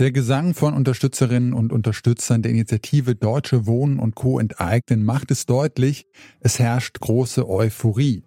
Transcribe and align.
Der 0.00 0.12
Gesang 0.12 0.54
von 0.54 0.72
Unterstützerinnen 0.72 1.52
und 1.52 1.74
Unterstützern 1.74 2.40
der 2.40 2.52
Initiative 2.52 3.14
Deutsche 3.14 3.66
Wohnen 3.66 3.98
und 3.98 4.14
Co. 4.14 4.38
enteignen 4.38 5.04
macht 5.04 5.30
es 5.30 5.44
deutlich, 5.44 6.06
es 6.40 6.58
herrscht 6.58 7.00
große 7.00 7.46
Euphorie. 7.46 8.24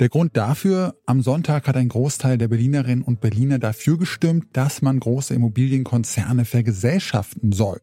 Der 0.00 0.10
Grund 0.10 0.36
dafür, 0.36 0.96
am 1.06 1.22
Sonntag 1.22 1.66
hat 1.66 1.78
ein 1.78 1.88
Großteil 1.88 2.36
der 2.36 2.48
Berlinerinnen 2.48 3.02
und 3.02 3.22
Berliner 3.22 3.58
dafür 3.58 3.96
gestimmt, 3.96 4.48
dass 4.52 4.82
man 4.82 5.00
große 5.00 5.32
Immobilienkonzerne 5.32 6.44
vergesellschaften 6.44 7.52
soll. 7.52 7.80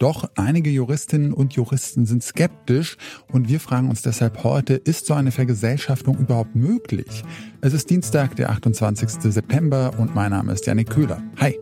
Doch 0.00 0.28
einige 0.34 0.70
Juristinnen 0.70 1.32
und 1.32 1.52
Juristen 1.52 2.06
sind 2.06 2.24
skeptisch 2.24 2.96
und 3.30 3.48
wir 3.48 3.60
fragen 3.60 3.88
uns 3.88 4.02
deshalb 4.02 4.42
heute, 4.42 4.74
ist 4.74 5.06
so 5.06 5.14
eine 5.14 5.30
Vergesellschaftung 5.30 6.18
überhaupt 6.18 6.56
möglich? 6.56 7.22
Es 7.60 7.72
ist 7.72 7.88
Dienstag, 7.88 8.34
der 8.34 8.50
28. 8.50 9.32
September 9.32 9.92
und 9.96 10.16
mein 10.16 10.32
Name 10.32 10.52
ist 10.52 10.66
Janik 10.66 10.90
Köhler. 10.90 11.22
Hi! 11.38 11.56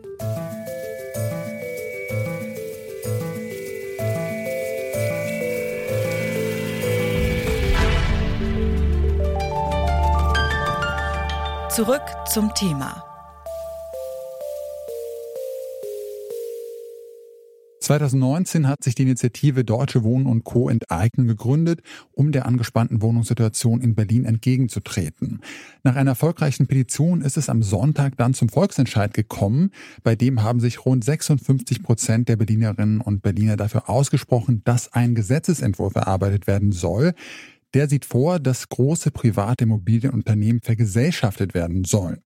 Zurück 11.79 12.03
zum 12.29 12.53
Thema. 12.55 13.05
2019 17.79 18.67
hat 18.67 18.83
sich 18.83 18.95
die 18.95 19.03
Initiative 19.03 19.63
Deutsche 19.63 20.03
Wohnen 20.03 20.25
und 20.25 20.43
Co. 20.43 20.67
enteignen 20.67 21.25
gegründet, 21.25 21.79
um 22.11 22.33
der 22.33 22.47
angespannten 22.47 23.01
Wohnungssituation 23.01 23.79
in 23.79 23.95
Berlin 23.95 24.25
entgegenzutreten. 24.25 25.39
Nach 25.83 25.95
einer 25.95 26.11
erfolgreichen 26.11 26.67
Petition 26.67 27.21
ist 27.21 27.37
es 27.37 27.47
am 27.47 27.63
Sonntag 27.63 28.17
dann 28.17 28.33
zum 28.33 28.49
Volksentscheid 28.49 29.13
gekommen. 29.13 29.71
Bei 30.03 30.17
dem 30.17 30.43
haben 30.43 30.59
sich 30.59 30.85
rund 30.85 31.05
56 31.05 31.81
Prozent 31.81 32.27
der 32.27 32.35
Berlinerinnen 32.35 32.99
und 32.99 33.21
Berliner 33.21 33.55
dafür 33.55 33.89
ausgesprochen, 33.89 34.63
dass 34.65 34.91
ein 34.91 35.15
Gesetzesentwurf 35.15 35.95
erarbeitet 35.95 36.45
werden 36.45 36.73
soll, 36.73 37.13
der 37.73 37.89
sieht 37.89 38.05
vor, 38.05 38.39
dass 38.39 38.69
große 38.69 39.11
private 39.11 39.65
Immobilienunternehmen 39.65 40.61
vergesellschaftet 40.61 41.53
werden 41.53 41.83
sollen. 41.83 42.21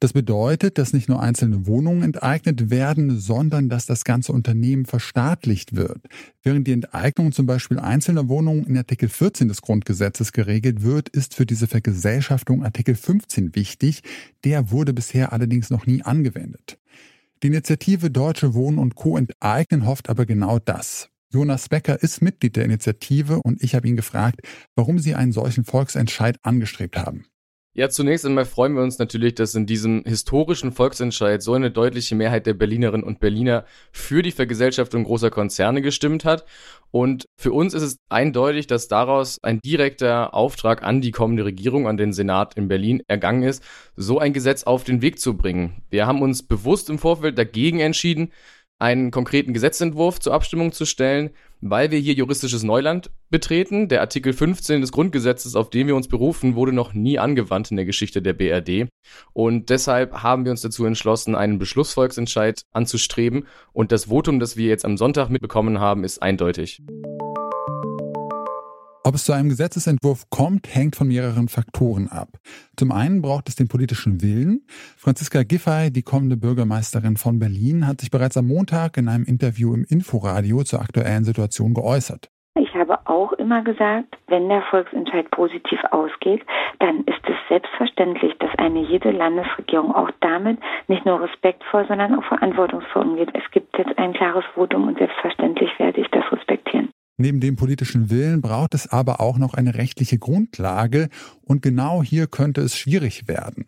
Das 0.00 0.12
bedeutet, 0.12 0.76
dass 0.76 0.92
nicht 0.92 1.08
nur 1.08 1.22
einzelne 1.22 1.66
Wohnungen 1.66 2.02
enteignet 2.02 2.68
werden, 2.68 3.18
sondern 3.18 3.68
dass 3.68 3.86
das 3.86 4.04
ganze 4.04 4.32
Unternehmen 4.32 4.84
verstaatlicht 4.84 5.76
wird. 5.76 5.98
Während 6.42 6.66
die 6.66 6.72
Enteignung 6.72 7.32
zum 7.32 7.46
Beispiel 7.46 7.78
einzelner 7.78 8.28
Wohnungen 8.28 8.64
in 8.64 8.76
Artikel 8.76 9.08
14 9.08 9.48
des 9.48 9.62
Grundgesetzes 9.62 10.32
geregelt 10.32 10.82
wird, 10.82 11.08
ist 11.08 11.34
für 11.34 11.46
diese 11.46 11.68
Vergesellschaftung 11.68 12.64
Artikel 12.64 12.96
15 12.96 13.54
wichtig. 13.54 14.02
Der 14.44 14.70
wurde 14.70 14.92
bisher 14.92 15.32
allerdings 15.32 15.70
noch 15.70 15.86
nie 15.86 16.02
angewendet. 16.02 16.78
Die 17.42 17.46
Initiative 17.46 18.10
Deutsche 18.10 18.52
Wohnen 18.52 18.78
und 18.78 18.96
Co. 18.96 19.16
enteignen 19.16 19.86
hofft 19.86 20.10
aber 20.10 20.26
genau 20.26 20.58
das. 20.58 21.08
Jonas 21.34 21.68
Becker 21.68 22.00
ist 22.00 22.22
Mitglied 22.22 22.54
der 22.54 22.64
Initiative 22.64 23.40
und 23.42 23.60
ich 23.60 23.74
habe 23.74 23.88
ihn 23.88 23.96
gefragt, 23.96 24.38
warum 24.76 25.00
sie 25.00 25.16
einen 25.16 25.32
solchen 25.32 25.64
Volksentscheid 25.64 26.38
angestrebt 26.44 26.96
haben. 26.96 27.26
Ja, 27.76 27.88
zunächst 27.88 28.24
einmal 28.24 28.44
freuen 28.44 28.76
wir 28.76 28.84
uns 28.84 29.00
natürlich, 29.00 29.34
dass 29.34 29.56
in 29.56 29.66
diesem 29.66 30.04
historischen 30.06 30.70
Volksentscheid 30.70 31.42
so 31.42 31.54
eine 31.54 31.72
deutliche 31.72 32.14
Mehrheit 32.14 32.46
der 32.46 32.54
Berlinerinnen 32.54 33.04
und 33.04 33.18
Berliner 33.18 33.64
für 33.90 34.22
die 34.22 34.30
Vergesellschaftung 34.30 35.02
großer 35.02 35.30
Konzerne 35.30 35.82
gestimmt 35.82 36.24
hat. 36.24 36.44
Und 36.92 37.24
für 37.36 37.52
uns 37.52 37.74
ist 37.74 37.82
es 37.82 37.96
eindeutig, 38.08 38.68
dass 38.68 38.86
daraus 38.86 39.42
ein 39.42 39.58
direkter 39.58 40.34
Auftrag 40.34 40.84
an 40.84 41.00
die 41.00 41.10
kommende 41.10 41.44
Regierung, 41.44 41.88
an 41.88 41.96
den 41.96 42.12
Senat 42.12 42.54
in 42.54 42.68
Berlin 42.68 43.02
ergangen 43.08 43.42
ist, 43.42 43.64
so 43.96 44.20
ein 44.20 44.32
Gesetz 44.32 44.62
auf 44.62 44.84
den 44.84 45.02
Weg 45.02 45.18
zu 45.18 45.36
bringen. 45.36 45.82
Wir 45.90 46.06
haben 46.06 46.22
uns 46.22 46.44
bewusst 46.44 46.88
im 46.90 47.00
Vorfeld 47.00 47.36
dagegen 47.36 47.80
entschieden, 47.80 48.30
einen 48.78 49.10
konkreten 49.10 49.52
Gesetzentwurf 49.52 50.20
zur 50.20 50.34
Abstimmung 50.34 50.72
zu 50.72 50.84
stellen, 50.84 51.30
weil 51.60 51.90
wir 51.90 51.98
hier 51.98 52.14
juristisches 52.14 52.62
Neuland 52.62 53.10
betreten. 53.30 53.88
Der 53.88 54.00
Artikel 54.00 54.32
15 54.32 54.80
des 54.80 54.92
Grundgesetzes, 54.92 55.54
auf 55.56 55.70
den 55.70 55.86
wir 55.86 55.96
uns 55.96 56.08
berufen, 56.08 56.54
wurde 56.54 56.72
noch 56.72 56.92
nie 56.92 57.18
angewandt 57.18 57.70
in 57.70 57.76
der 57.76 57.86
Geschichte 57.86 58.20
der 58.20 58.34
BRD. 58.34 58.88
Und 59.32 59.70
deshalb 59.70 60.22
haben 60.22 60.44
wir 60.44 60.50
uns 60.50 60.62
dazu 60.62 60.84
entschlossen, 60.84 61.34
einen 61.34 61.58
Beschlussvolksentscheid 61.58 62.62
anzustreben. 62.72 63.46
Und 63.72 63.92
das 63.92 64.06
Votum, 64.06 64.40
das 64.40 64.56
wir 64.56 64.68
jetzt 64.68 64.84
am 64.84 64.96
Sonntag 64.96 65.28
mitbekommen 65.30 65.80
haben, 65.80 66.04
ist 66.04 66.22
eindeutig. 66.22 66.82
Ob 69.06 69.16
es 69.16 69.26
zu 69.26 69.34
einem 69.34 69.50
Gesetzesentwurf 69.50 70.30
kommt, 70.30 70.74
hängt 70.74 70.96
von 70.96 71.08
mehreren 71.08 71.48
Faktoren 71.48 72.08
ab. 72.08 72.28
Zum 72.74 72.90
einen 72.90 73.20
braucht 73.20 73.50
es 73.50 73.54
den 73.54 73.68
politischen 73.68 74.22
Willen. 74.22 74.62
Franziska 74.96 75.42
Giffey, 75.42 75.92
die 75.92 76.00
kommende 76.00 76.38
Bürgermeisterin 76.38 77.18
von 77.18 77.38
Berlin, 77.38 77.86
hat 77.86 78.00
sich 78.00 78.10
bereits 78.10 78.38
am 78.38 78.46
Montag 78.46 78.96
in 78.96 79.10
einem 79.10 79.24
Interview 79.24 79.74
im 79.74 79.84
Inforadio 79.86 80.62
zur 80.62 80.80
aktuellen 80.80 81.24
Situation 81.24 81.74
geäußert. 81.74 82.30
Ich 82.56 82.74
habe 82.74 82.98
auch 83.04 83.34
immer 83.34 83.62
gesagt, 83.62 84.16
wenn 84.28 84.48
der 84.48 84.62
Volksentscheid 84.70 85.30
positiv 85.32 85.80
ausgeht, 85.90 86.40
dann 86.78 87.00
ist 87.00 87.20
es 87.28 87.36
selbstverständlich, 87.50 88.32
dass 88.38 88.56
eine 88.56 88.80
jede 88.88 89.10
Landesregierung 89.10 89.94
auch 89.94 90.12
damit 90.20 90.58
nicht 90.88 91.04
nur 91.04 91.20
respektvoll, 91.20 91.84
sondern 91.88 92.14
auch 92.14 92.24
verantwortungsvoll 92.24 93.02
umgeht. 93.02 93.28
Es 93.34 93.50
gibt 93.50 93.76
jetzt 93.76 93.98
ein 93.98 94.14
klares 94.14 94.44
Votum 94.54 94.88
und 94.88 94.96
selbstverständlich 94.96 95.78
werde 95.78 96.00
ich 96.00 96.08
das 96.08 96.24
respektieren. 96.32 96.93
Neben 97.16 97.40
dem 97.40 97.56
politischen 97.56 98.10
Willen 98.10 98.40
braucht 98.40 98.74
es 98.74 98.88
aber 98.88 99.20
auch 99.20 99.38
noch 99.38 99.54
eine 99.54 99.74
rechtliche 99.74 100.18
Grundlage 100.18 101.08
und 101.42 101.62
genau 101.62 102.02
hier 102.02 102.26
könnte 102.26 102.60
es 102.60 102.76
schwierig 102.76 103.28
werden. 103.28 103.66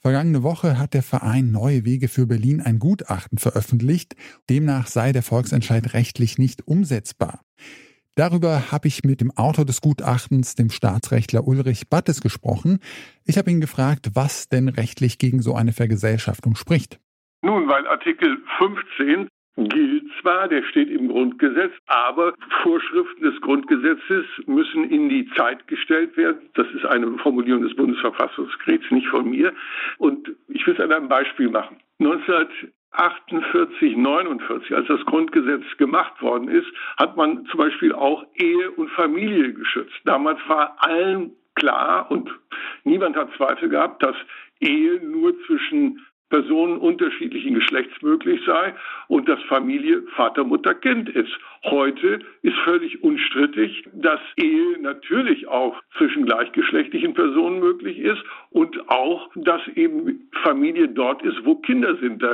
Vergangene 0.00 0.42
Woche 0.42 0.78
hat 0.78 0.94
der 0.94 1.02
Verein 1.02 1.50
Neue 1.50 1.84
Wege 1.84 2.08
für 2.08 2.26
Berlin 2.26 2.60
ein 2.60 2.78
Gutachten 2.78 3.38
veröffentlicht. 3.38 4.14
Demnach 4.48 4.86
sei 4.86 5.12
der 5.12 5.22
Volksentscheid 5.22 5.92
rechtlich 5.92 6.38
nicht 6.38 6.66
umsetzbar. 6.66 7.40
Darüber 8.14 8.72
habe 8.72 8.88
ich 8.88 9.04
mit 9.04 9.20
dem 9.20 9.30
Autor 9.36 9.64
des 9.64 9.80
Gutachtens, 9.80 10.56
dem 10.56 10.70
Staatsrechtler 10.70 11.46
Ulrich 11.46 11.88
Battes, 11.88 12.20
gesprochen. 12.20 12.80
Ich 13.24 13.38
habe 13.38 13.50
ihn 13.50 13.60
gefragt, 13.60 14.10
was 14.14 14.48
denn 14.48 14.68
rechtlich 14.68 15.18
gegen 15.18 15.40
so 15.40 15.54
eine 15.54 15.72
Vergesellschaftung 15.72 16.56
spricht. 16.56 16.98
Nun, 17.42 17.68
weil 17.68 17.86
Artikel 17.86 18.38
15 18.58 19.28
gilt 19.64 20.04
zwar, 20.20 20.46
der 20.48 20.62
steht 20.62 20.88
im 20.90 21.08
Grundgesetz, 21.08 21.72
aber 21.86 22.34
Vorschriften 22.62 23.24
des 23.24 23.40
Grundgesetzes 23.40 24.24
müssen 24.46 24.84
in 24.90 25.08
die 25.08 25.28
Zeit 25.34 25.66
gestellt 25.66 26.16
werden. 26.16 26.48
Das 26.54 26.68
ist 26.68 26.84
eine 26.86 27.18
Formulierung 27.18 27.62
des 27.62 27.74
Bundesverfassungsgerichts, 27.74 28.90
nicht 28.90 29.08
von 29.08 29.28
mir. 29.28 29.52
Und 29.98 30.30
ich 30.48 30.66
will 30.66 30.74
es 30.74 30.80
an 30.80 30.92
einem 30.92 31.08
Beispiel 31.08 31.48
machen. 31.48 31.78
1948, 31.98 33.96
49, 33.96 34.74
als 34.76 34.86
das 34.86 35.04
Grundgesetz 35.06 35.64
gemacht 35.76 36.22
worden 36.22 36.48
ist, 36.48 36.68
hat 36.96 37.16
man 37.16 37.44
zum 37.46 37.58
Beispiel 37.58 37.92
auch 37.92 38.24
Ehe 38.34 38.70
und 38.72 38.90
Familie 38.90 39.52
geschützt. 39.52 39.96
Damals 40.04 40.38
war 40.46 40.76
allen 40.78 41.32
klar 41.56 42.08
und 42.10 42.30
niemand 42.84 43.16
hat 43.16 43.32
Zweifel 43.36 43.68
gehabt, 43.68 44.02
dass 44.02 44.14
Ehe 44.60 45.00
nur 45.00 45.34
zwischen 45.46 46.04
Personen 46.28 46.78
unterschiedlichen 46.78 47.54
Geschlechts 47.54 48.02
möglich 48.02 48.40
sei 48.46 48.74
und 49.08 49.28
dass 49.28 49.42
Familie 49.44 50.02
Vater, 50.14 50.44
Mutter, 50.44 50.74
Kind 50.74 51.08
ist. 51.08 51.32
Heute 51.64 52.20
ist 52.42 52.56
völlig 52.64 53.02
unstrittig, 53.02 53.84
dass 53.92 54.20
Ehe 54.36 54.78
natürlich 54.80 55.48
auch 55.48 55.76
zwischen 55.96 56.24
gleichgeschlechtlichen 56.24 57.14
Personen 57.14 57.58
möglich 57.60 57.98
ist 57.98 58.22
und 58.50 58.88
auch, 58.88 59.28
dass 59.34 59.60
eben 59.74 60.28
Familie 60.42 60.88
dort 60.88 61.22
ist, 61.22 61.44
wo 61.44 61.56
Kinder 61.56 61.96
sind. 61.96 62.24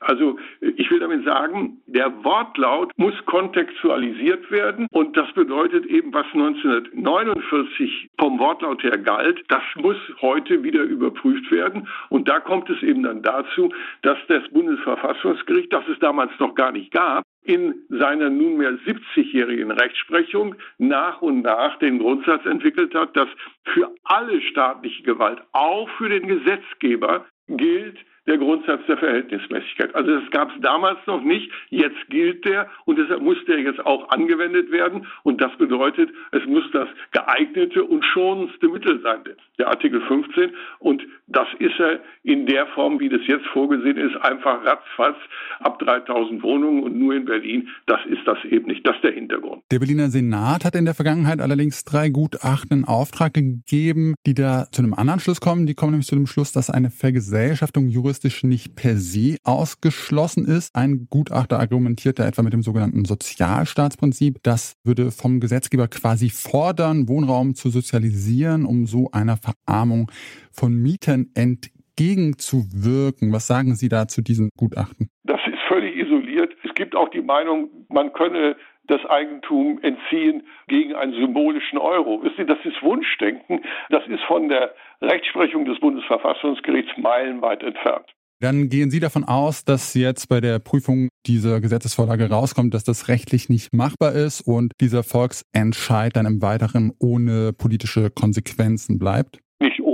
Also 0.00 0.38
ich 0.60 0.90
will 0.90 1.00
damit 1.00 1.24
sagen, 1.24 1.80
der 1.86 2.12
Wortlaut 2.22 2.92
muss 2.96 3.14
kontextualisiert 3.24 4.50
werden 4.50 4.86
und 4.90 5.16
das 5.16 5.32
bedeutet 5.32 5.86
eben, 5.86 6.12
was 6.12 6.26
1949 6.32 8.10
vom 8.18 8.38
Wortlaut 8.38 8.82
her 8.82 8.98
galt, 8.98 9.42
das 9.48 9.62
muss 9.76 9.96
heute 10.20 10.62
wieder 10.62 10.82
überprüft 10.82 11.50
werden 11.50 11.88
und 12.10 12.28
da 12.28 12.40
kommt 12.40 12.68
es 12.70 12.82
eben 12.82 13.02
dann 13.02 13.22
dazu, 13.22 13.72
dass 14.02 14.18
das 14.28 14.46
Bundesverfassungsgericht, 14.50 15.72
das 15.72 15.86
es 15.88 15.98
damals 15.98 16.30
noch 16.38 16.54
gar 16.54 16.72
nicht 16.72 16.92
gab, 16.92 17.25
in 17.46 17.74
seiner 17.88 18.30
nunmehr 18.30 18.72
70-jährigen 18.72 19.70
Rechtsprechung 19.70 20.56
nach 20.78 21.22
und 21.22 21.42
nach 21.42 21.78
den 21.78 21.98
Grundsatz 21.98 22.44
entwickelt 22.46 22.94
hat, 22.94 23.16
dass 23.16 23.28
für 23.64 23.90
alle 24.04 24.40
staatliche 24.42 25.02
Gewalt, 25.02 25.40
auch 25.52 25.88
für 25.90 26.08
den 26.08 26.26
Gesetzgeber, 26.26 27.26
gilt, 27.48 27.98
der 28.26 28.38
Grundsatz 28.38 28.80
der 28.86 28.98
Verhältnismäßigkeit. 28.98 29.94
Also 29.94 30.18
das 30.18 30.30
gab 30.30 30.50
es 30.54 30.60
damals 30.60 30.98
noch 31.06 31.22
nicht, 31.22 31.50
jetzt 31.70 32.08
gilt 32.08 32.44
der 32.44 32.68
und 32.84 32.98
deshalb 32.98 33.22
muss 33.22 33.38
der 33.46 33.60
jetzt 33.60 33.84
auch 33.86 34.08
angewendet 34.10 34.70
werden 34.70 35.06
und 35.22 35.40
das 35.40 35.56
bedeutet, 35.56 36.10
es 36.32 36.44
muss 36.46 36.64
das 36.72 36.88
geeignete 37.12 37.84
und 37.84 38.04
schonendste 38.04 38.68
Mittel 38.68 39.00
sein, 39.00 39.20
der 39.58 39.68
Artikel 39.68 40.00
15 40.00 40.50
und 40.80 41.02
das 41.28 41.48
ist 41.58 41.78
er 41.78 42.00
in 42.22 42.46
der 42.46 42.66
Form, 42.68 43.00
wie 43.00 43.08
das 43.08 43.20
jetzt 43.26 43.46
vorgesehen 43.52 43.96
ist, 43.96 44.16
einfach 44.16 44.64
ratzfatz 44.64 45.16
ab 45.60 45.78
3000 45.80 46.42
Wohnungen 46.42 46.82
und 46.82 46.98
nur 46.98 47.14
in 47.14 47.24
Berlin, 47.24 47.68
das 47.86 48.00
ist 48.06 48.26
das 48.26 48.38
eben 48.44 48.66
nicht, 48.66 48.86
das 48.86 48.96
ist 48.96 49.04
der 49.04 49.12
Hintergrund. 49.12 49.62
Der 49.70 49.78
Berliner 49.80 50.08
Senat 50.08 50.64
hat 50.64 50.76
in 50.76 50.84
der 50.84 50.94
Vergangenheit 50.94 51.40
allerdings 51.40 51.84
drei 51.84 52.10
Gutachten 52.10 52.78
in 52.78 52.84
Auftrag 52.84 53.34
gegeben, 53.34 54.14
die 54.26 54.34
da 54.34 54.66
zu 54.70 54.82
einem 54.82 54.94
anderen 54.94 55.20
Schluss 55.20 55.40
kommen, 55.40 55.66
die 55.66 55.74
kommen 55.74 55.92
nämlich 55.92 56.06
zu 56.06 56.14
dem 56.14 56.26
Schluss, 56.26 56.52
dass 56.52 56.70
eine 56.70 56.90
Vergesellschaftung 56.90 57.88
juristisch 57.88 58.44
nicht 58.44 58.76
per 58.76 58.96
se 58.96 59.36
ausgeschlossen 59.44 60.44
ist. 60.44 60.74
Ein 60.74 61.06
Gutachter 61.10 61.58
argumentiert 61.58 62.18
da 62.18 62.26
etwa 62.26 62.42
mit 62.42 62.52
dem 62.52 62.62
sogenannten 62.62 63.04
Sozialstaatsprinzip. 63.04 64.38
Das 64.42 64.76
würde 64.84 65.10
vom 65.10 65.40
Gesetzgeber 65.40 65.88
quasi 65.88 66.30
fordern, 66.30 67.08
Wohnraum 67.08 67.54
zu 67.54 67.70
sozialisieren, 67.70 68.64
um 68.64 68.86
so 68.86 69.10
einer 69.12 69.36
Verarmung 69.36 70.10
von 70.56 70.74
Mietern 70.74 71.26
entgegenzuwirken. 71.34 73.32
Was 73.32 73.46
sagen 73.46 73.74
Sie 73.74 73.88
da 73.88 74.08
zu 74.08 74.22
diesen 74.22 74.50
Gutachten? 74.56 75.08
Das 75.24 75.40
ist 75.46 75.58
völlig 75.68 75.96
isoliert. 75.96 76.52
Es 76.64 76.74
gibt 76.74 76.96
auch 76.96 77.10
die 77.10 77.22
Meinung, 77.22 77.68
man 77.88 78.12
könne 78.12 78.56
das 78.88 79.04
Eigentum 79.06 79.80
entziehen 79.82 80.46
gegen 80.68 80.94
einen 80.94 81.12
symbolischen 81.12 81.78
Euro. 81.78 82.22
Wissen 82.22 82.36
Sie, 82.38 82.46
das 82.46 82.58
ist 82.64 82.82
Wunschdenken. 82.82 83.62
Das 83.90 84.06
ist 84.06 84.22
von 84.28 84.48
der 84.48 84.74
Rechtsprechung 85.00 85.64
des 85.64 85.80
Bundesverfassungsgerichts 85.80 86.92
meilenweit 86.98 87.62
entfernt. 87.62 88.06
Dann 88.40 88.68
gehen 88.68 88.90
Sie 88.90 89.00
davon 89.00 89.24
aus, 89.24 89.64
dass 89.64 89.94
jetzt 89.94 90.28
bei 90.28 90.40
der 90.40 90.58
Prüfung 90.58 91.08
dieser 91.26 91.60
Gesetzesvorlage 91.60 92.28
rauskommt, 92.28 92.74
dass 92.74 92.84
das 92.84 93.08
rechtlich 93.08 93.48
nicht 93.48 93.72
machbar 93.72 94.12
ist 94.12 94.42
und 94.42 94.72
dieser 94.80 95.02
Volksentscheid 95.02 96.14
dann 96.14 96.26
im 96.26 96.42
Weiteren 96.42 96.92
ohne 97.00 97.54
politische 97.54 98.10
Konsequenzen 98.10 98.98
bleibt? 98.98 99.38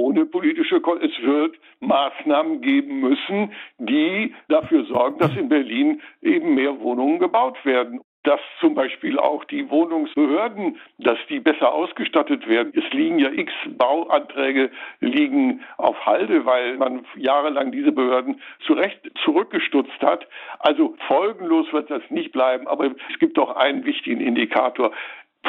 Ohne 0.03 0.27
politische 0.27 0.81
Konsequenzen. 0.81 0.93
Es 1.03 1.27
wird 1.27 1.57
Maßnahmen 1.81 2.61
geben 2.61 3.01
müssen, 3.01 3.53
die 3.79 4.35
dafür 4.49 4.85
sorgen, 4.85 5.19
dass 5.19 5.35
in 5.37 5.49
Berlin 5.49 6.01
eben 6.21 6.55
mehr 6.55 6.81
Wohnungen 6.81 7.19
gebaut 7.19 7.65
werden 7.65 8.01
dass 8.25 8.41
zum 8.61 8.75
Beispiel 8.75 9.19
auch 9.19 9.45
die 9.45 9.69
Wohnungsbehörden, 9.69 10.79
dass 10.99 11.19
die 11.29 11.41
besser 11.41 11.73
ausgestattet 11.73 12.49
werden. 12.49 12.73
Es 12.77 12.89
liegen 12.93 13.19
ja 13.19 13.31
x 13.31 13.53
Bauanträge 13.67 14.71
liegen 15.01 15.63
auf 15.77 16.07
Halde, 16.07 16.47
weil 16.47 16.77
man 16.77 17.05
jahrelang 17.17 17.73
diese 17.73 17.91
Behörden 17.91 18.41
zu 18.65 18.75
Recht 18.75 19.01
zurückgestutzt 19.25 20.01
hat. 20.01 20.29
Also 20.61 20.95
folgenlos 21.09 21.73
wird 21.73 21.91
das 21.91 22.03
nicht 22.11 22.33
bleiben, 22.33 22.69
aber 22.69 22.87
es 22.87 23.19
gibt 23.19 23.39
doch 23.39 23.57
einen 23.57 23.85
wichtigen 23.85 24.21
Indikator. 24.21 24.93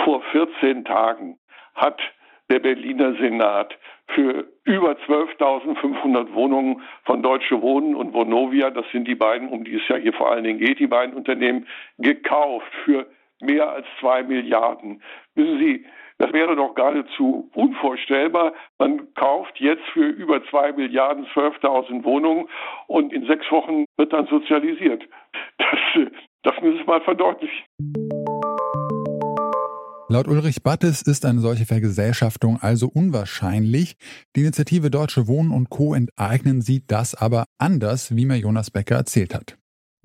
Vor 0.04 0.24
14 0.32 0.86
Tagen 0.86 1.38
hat 1.76 2.02
der 2.50 2.60
Berliner 2.60 3.14
Senat 3.16 3.78
für 4.08 4.48
über 4.64 4.92
12.500 5.08 6.34
Wohnungen 6.34 6.82
von 7.06 7.24
Deutsche 7.24 7.62
Wohnen 7.62 7.96
und 7.96 8.14
Vonovia, 8.14 8.70
das 8.70 8.86
sind 8.92 9.08
die 9.08 9.16
beiden, 9.16 9.50
um 9.50 9.64
die 9.64 9.76
es 9.76 9.88
ja 9.88 9.96
hier 9.96 10.14
vor 10.14 10.32
allen 10.32 10.44
Dingen 10.44 10.60
geht, 10.60 10.80
die 10.80 10.88
beiden 10.88 11.16
Unternehmen, 11.16 11.68
gekauft 11.98 12.72
für 12.86 13.08
mehr 13.42 13.70
als 13.70 13.86
zwei 14.00 14.24
Milliarden. 14.24 15.02
Wissen 15.36 15.60
Sie, 15.60 15.86
das 16.20 16.32
wäre 16.32 16.56
doch 16.56 16.76
geradezu 16.76 17.50
unvorstellbar. 17.54 18.54
Man 18.78 19.14
kauft 19.16 19.60
jetzt 19.60 19.84
für 19.94 20.06
über 20.06 20.44
zwei 20.46 20.72
Milliarden 20.72 21.26
12.000 21.28 22.04
Wohnungen 22.04 22.48
und 22.88 23.12
in 23.12 23.26
sechs 23.26 23.52
Wochen 23.52 23.86
wird 23.98 24.14
dann 24.14 24.28
sozialisiert. 24.28 25.04
Das, 25.58 25.80
das 26.44 26.62
müssen 26.62 26.80
wir 26.80 26.86
mal 26.86 27.02
verdeutlichen. 27.02 28.13
Laut 30.14 30.28
Ulrich 30.28 30.62
Battes 30.62 31.02
ist 31.02 31.26
eine 31.26 31.42
solche 31.42 31.66
Vergesellschaftung 31.66 32.62
also 32.62 32.88
unwahrscheinlich. 32.88 33.96
Die 34.36 34.42
Initiative 34.42 34.92
Deutsche 34.92 35.26
Wohnen 35.26 35.50
und 35.50 35.72
Co. 35.72 35.96
enteignen 35.96 36.62
sieht 36.62 36.92
das 36.92 37.16
aber 37.16 37.46
anders, 37.58 38.16
wie 38.16 38.28
mir 38.28 38.38
Jonas 38.38 38.70
Becker 38.70 38.94
erzählt 38.94 39.34
hat. 39.34 39.58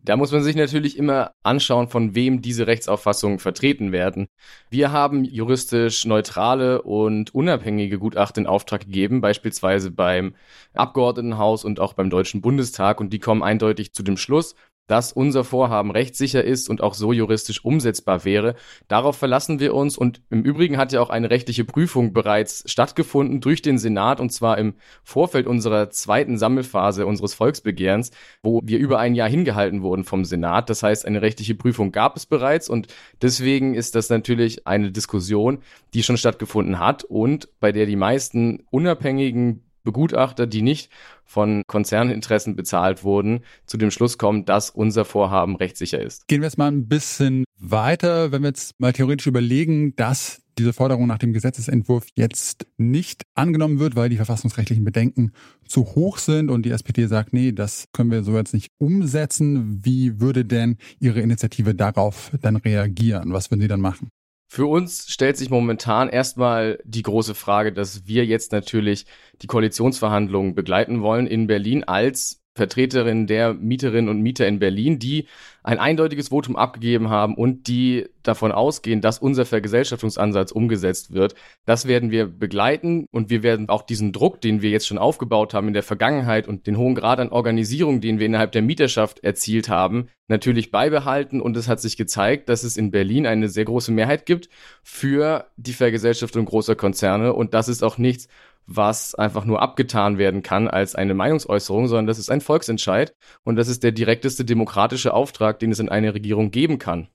Da 0.03 0.17
muss 0.17 0.33
man 0.33 0.43
sich 0.43 0.57
natürlich 0.57 0.97
immer 0.97 1.33
anschauen, 1.43 1.89
von 1.89 2.15
wem 2.15 2.41
diese 2.41 2.67
Rechtsauffassungen 2.67 3.39
vertreten 3.39 3.93
werden. 3.93 4.29
Wir 4.71 4.93
haben 4.93 5.25
juristisch 5.25 6.07
neutrale 6.07 6.81
und 6.81 7.35
unabhängige 7.35 7.99
Gutachten 7.99 8.45
in 8.45 8.49
Auftrag 8.49 8.87
gegeben, 8.87 9.21
beispielsweise 9.21 9.91
beim 9.91 10.35
Abgeordnetenhaus 10.73 11.67
und 11.67 11.81
auch 11.81 11.93
beim 11.93 12.09
Deutschen 12.09 12.41
Bundestag, 12.41 13.01
und 13.01 13.13
die 13.13 13.19
kommen 13.19 13.43
eindeutig 13.43 13.93
zu 13.93 14.03
dem 14.03 14.17
Schluss, 14.17 14.55
dass 14.89 15.13
unser 15.13 15.45
Vorhaben 15.45 15.93
rechtssicher 15.93 16.43
ist 16.43 16.69
und 16.69 16.83
auch 16.83 16.95
so 16.95 17.13
juristisch 17.13 17.65
umsetzbar 17.65 18.25
wäre. 18.25 18.57
Darauf 18.89 19.17
verlassen 19.17 19.61
wir 19.61 19.75
uns 19.75 19.97
und 19.97 20.21
im 20.31 20.43
Übrigen 20.43 20.77
hat 20.77 20.93
ja 20.93 21.01
auch 21.01 21.11
eine 21.11 21.31
rechtliche 21.31 21.65
Prüfung 21.65 22.13
bereits 22.13 22.65
stattgefunden 22.67 23.41
durch 23.41 23.63
den 23.63 23.79
Senat 23.79 24.19
und 24.19 24.33
zwar 24.33 24.59
im 24.59 24.75
Vorfeld 25.05 25.47
unserer 25.47 25.91
zweiten 25.91 26.39
Sammelphase 26.39 27.07
unseres 27.07 27.35
Volksbegehrens, 27.35 28.11
wo 28.43 28.61
wir 28.65 28.79
über 28.79 28.99
ein 28.99 29.15
Jahr 29.15 29.29
hingehalten 29.29 29.83
wurden 29.83 30.05
vom 30.05 30.25
Senat. 30.25 30.71
Das 30.71 30.83
heißt, 30.83 31.07
eine 31.07 31.23
rechtliche 31.23 31.55
Prüfung 31.55 31.93
gab 31.93 32.17
es 32.17 32.27
bereits 32.27 32.69
und 32.69 32.89
deswegen 33.23 33.75
ist 33.75 33.95
das 33.95 34.09
natürlich 34.09 34.67
eine 34.67 34.91
Diskussion, 34.91 35.59
die 35.95 36.03
schon 36.03 36.17
stattgefunden 36.17 36.79
hat 36.79 37.05
und 37.05 37.49
bei 37.61 37.73
der 37.73 37.87
die 37.87 37.97
meisten 37.97 38.65
unabhängigen 38.71 39.68
Begutachter, 39.89 40.47
die 40.47 40.61
nicht 40.61 40.91
von 41.25 41.63
Konzerninteressen 41.67 42.57
bezahlt 42.57 43.05
wurden, 43.05 43.41
zu 43.65 43.79
dem 43.79 43.91
Schluss 43.91 44.19
kommen, 44.19 44.45
dass 44.45 44.69
unser 44.69 45.07
Vorhaben 45.07 45.57
rechtssicher 45.57 45.99
ist. 45.99 46.29
Gehen 46.29 46.43
wir 46.43 46.47
jetzt 46.47 46.59
mal 46.59 46.71
ein 46.71 46.89
bisschen 46.89 47.45
weiter, 47.59 48.31
wenn 48.31 48.43
wir 48.43 48.49
jetzt 48.49 48.79
mal 48.79 48.93
theoretisch 48.93 49.27
überlegen, 49.27 49.97
dass 49.97 50.43
diese 50.59 50.75
Forderung 50.75 51.07
nach 51.07 51.17
dem 51.17 51.33
Gesetzesentwurf 51.33 52.09
jetzt 52.17 52.67
nicht 52.77 53.23
angenommen 53.35 53.79
wird, 53.79 53.97
weil 53.97 54.11
die 54.11 54.17
verfassungsrechtlichen 54.17 54.85
Bedenken 54.85 55.33
zu 55.67 55.87
hoch 55.87 56.19
sind 56.19 56.51
und 56.51 56.67
die 56.67 56.71
SPD 56.71 57.07
sagt, 57.07 57.33
nee, 57.33 57.53
das 57.53 57.87
können 57.95 58.11
wir 58.11 58.23
so 58.25 58.37
jetzt 58.37 58.53
nicht 58.53 58.73
umsetzen. 58.77 59.81
Wie 59.83 60.21
würde 60.21 60.45
denn 60.45 60.77
Ihre 61.01 61.21
Initiative 61.21 61.75
darauf 61.75 62.33
dann 62.43 62.57
reagieren? 62.57 63.33
Was 63.33 63.51
würden 63.51 63.63
Sie 63.63 63.69
dann 63.69 63.81
machen? 63.81 64.11
Für 64.51 64.67
uns 64.67 65.11
stellt 65.11 65.37
sich 65.37 65.51
momentan 65.51 66.09
erstmal 66.09 66.79
die 66.85 67.03
große 67.03 67.35
Frage, 67.35 67.71
dass 67.71 68.07
wir 68.07 68.25
jetzt 68.25 68.51
natürlich 68.51 69.05
die 69.43 69.47
Koalitionsverhandlungen 69.47 70.55
begleiten 70.55 71.03
wollen 71.03 71.27
in 71.27 71.47
Berlin 71.47 71.85
als 71.85 72.43
Vertreterin 72.59 73.27
der 73.27 73.55
Mieterinnen 73.55 74.11
und 74.11 74.21
Mieter 74.21 74.47
in 74.47 74.59
Berlin, 74.59 74.99
die 74.99 75.27
ein 75.63 75.79
eindeutiges 75.79 76.29
Votum 76.29 76.57
abgegeben 76.57 77.09
haben 77.09 77.35
und 77.35 77.69
die 77.69 78.07
davon 78.23 78.53
ausgehen, 78.53 79.01
dass 79.01 79.19
unser 79.19 79.47
Vergesellschaftungsansatz 79.47 80.51
umgesetzt 80.51 81.13
wird. 81.13 81.35
Das 81.67 81.87
werden 81.87 82.11
wir 82.11 82.27
begleiten 82.27 83.07
und 83.11 83.31
wir 83.31 83.43
werden 83.43 83.69
auch 83.69 83.83
diesen 83.83 84.13
Druck, 84.13 84.41
den 84.41 84.61
wir 84.61 84.71
jetzt 84.71 84.87
schon 84.87 84.99
aufgebaut 84.99 85.55
haben 85.55 85.69
in 85.69 85.75
der 85.75 85.83
Vergangenheit 85.83 86.49
und 86.49 86.67
den 86.67 86.77
hohen 86.77 86.95
Grad 86.95 87.21
an 87.21 87.31
Organisierung, 87.31 88.01
den 88.01 88.19
wir 88.19 88.27
innerhalb 88.27 88.53
der 88.53 88.63
Mieterschaft 88.63 89.23
erzielt 89.25 89.69
haben, 89.69 90.09
natürlich 90.27 90.71
beibehalten. 90.71 91.41
Und 91.41 91.57
es 91.57 91.69
hat 91.69 91.81
sich 91.81 91.97
gezeigt, 91.97 92.49
dass 92.49 92.65
es 92.65 92.77
in 92.77 92.91
Berlin 92.91 93.27
eine 93.27 93.49
sehr 93.49 93.65
große 93.65 93.93
Mehrheit 93.93 94.27
gibt 94.27 94.49
für 94.83 95.47
die 95.57 95.73
Vergesellschaftung 95.73 96.45
großer 96.45 96.77
Konzerne 96.77 97.33
und 97.33 97.55
das 97.55 97.69
ist 97.69 97.83
auch 97.83 97.99
nichts, 97.99 98.29
was 98.69 99.15
einfach 99.15 99.47
nur 99.47 99.63
abgetan 99.63 100.19
werden 100.19 100.43
kann 100.43 100.69
als 100.69 100.95
eine 100.95 101.15
Meinungsäußerung, 101.15 101.89
sondern 101.89 102.07
das 102.07 102.19
ist 102.19 102.31
ein 102.31 102.43
Volksentscheid 102.43 103.15
und 103.43 103.57
das 103.57 103.67
ist 103.67 103.83
der 103.83 103.93
direkteste 103.93 104.45
demokratische 104.45 105.15
Auftrag, 105.15 105.59
den 105.59 105.73
es 105.73 105.79
in 105.79 105.89
einer 105.89 106.15
Regierung 106.15 106.51
geben 106.51 106.79
kann. 106.79 107.09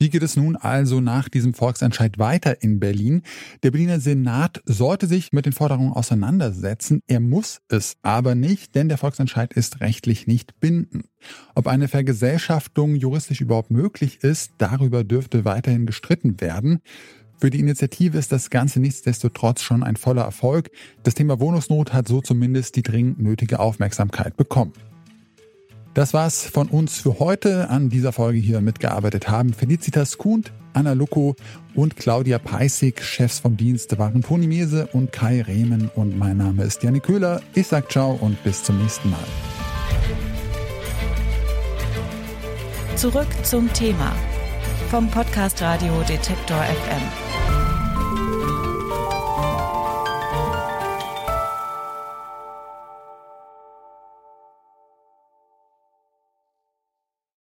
Wie 0.00 0.10
geht 0.10 0.22
es 0.22 0.36
nun 0.36 0.54
also 0.54 1.00
nach 1.00 1.28
diesem 1.28 1.54
Volksentscheid 1.54 2.20
weiter 2.20 2.62
in 2.62 2.78
Berlin? 2.78 3.22
Der 3.64 3.72
Berliner 3.72 3.98
Senat 3.98 4.62
sollte 4.64 5.08
sich 5.08 5.32
mit 5.32 5.44
den 5.44 5.52
Forderungen 5.52 5.92
auseinandersetzen. 5.92 7.02
Er 7.08 7.18
muss 7.18 7.62
es 7.68 7.96
aber 8.02 8.36
nicht, 8.36 8.76
denn 8.76 8.88
der 8.88 8.96
Volksentscheid 8.96 9.52
ist 9.52 9.80
rechtlich 9.80 10.28
nicht 10.28 10.60
bindend. 10.60 11.06
Ob 11.56 11.66
eine 11.66 11.88
Vergesellschaftung 11.88 12.94
juristisch 12.94 13.40
überhaupt 13.40 13.72
möglich 13.72 14.22
ist, 14.22 14.52
darüber 14.58 15.02
dürfte 15.02 15.44
weiterhin 15.44 15.84
gestritten 15.84 16.40
werden. 16.40 16.80
Für 17.40 17.50
die 17.50 17.58
Initiative 17.58 18.18
ist 18.18 18.30
das 18.30 18.50
Ganze 18.50 18.78
nichtsdestotrotz 18.78 19.62
schon 19.62 19.82
ein 19.82 19.96
voller 19.96 20.22
Erfolg. 20.22 20.70
Das 21.02 21.14
Thema 21.14 21.40
Wohnungsnot 21.40 21.92
hat 21.92 22.06
so 22.06 22.20
zumindest 22.20 22.76
die 22.76 22.84
dringend 22.84 23.20
nötige 23.20 23.58
Aufmerksamkeit 23.58 24.36
bekommen. 24.36 24.74
Das 25.98 26.14
war's 26.14 26.44
von 26.44 26.68
uns 26.68 27.00
für 27.00 27.18
heute. 27.18 27.70
An 27.70 27.88
dieser 27.88 28.12
Folge 28.12 28.38
hier 28.38 28.60
mitgearbeitet 28.60 29.28
haben 29.28 29.52
Felicitas 29.52 30.16
Kuhnt, 30.16 30.52
Anna 30.72 30.92
Lucko 30.92 31.34
und 31.74 31.96
Claudia 31.96 32.38
Peissig. 32.38 33.02
Chefs 33.02 33.40
vom 33.40 33.56
Dienst 33.56 33.98
waren 33.98 34.22
Toni 34.22 34.46
Mese 34.46 34.86
und 34.92 35.10
Kai 35.10 35.42
Rehmen. 35.42 35.90
Und 35.96 36.16
mein 36.16 36.36
Name 36.36 36.62
ist 36.62 36.84
Janik 36.84 37.02
Köhler. 37.02 37.42
Ich 37.56 37.66
sag 37.66 37.90
ciao 37.90 38.12
und 38.12 38.40
bis 38.44 38.62
zum 38.62 38.80
nächsten 38.80 39.10
Mal. 39.10 39.18
Zurück 42.94 43.26
zum 43.42 43.72
Thema 43.72 44.12
vom 44.92 45.10
Podcast 45.10 45.60
Radio 45.62 46.00
Detektor 46.02 46.62
FM. 46.62 47.27